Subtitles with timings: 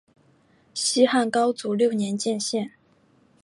[0.73, 2.71] 西汉高祖六年建县。